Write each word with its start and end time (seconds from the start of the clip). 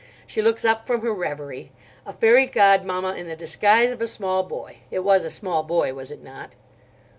She 0.25 0.41
looks 0.41 0.65
up 0.65 0.87
from 0.87 1.01
her 1.01 1.13
reverie: 1.13 1.71
a 2.07 2.13
fairy 2.13 2.47
godmamma 2.47 3.13
in 3.13 3.27
the 3.27 3.35
disguise 3.35 3.91
of 3.91 4.01
a 4.01 4.07
small 4.07 4.41
boy—it 4.41 5.01
was 5.03 5.23
a 5.23 5.29
small 5.29 5.61
boy, 5.61 5.93
was 5.93 6.09
it 6.09 6.23
not?" 6.23 6.55